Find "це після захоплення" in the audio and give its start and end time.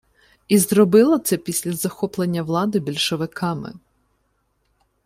1.19-2.43